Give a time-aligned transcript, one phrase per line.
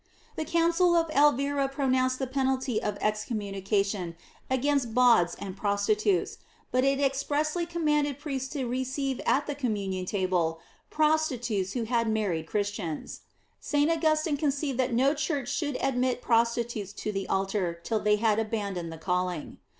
[0.35, 4.15] The Council of Elvira pronounced the penalty of excommunication
[4.49, 6.39] against bawds and prostitutes,
[6.71, 10.59] but it expressly commanded priests to receive at the communion table
[10.89, 13.21] prostitutes who had married Christians.
[13.59, 13.91] St.
[13.91, 18.91] Augustin conceived that no church should admit prostitutes to the altar till they had abandoned
[18.91, 19.59] the calling.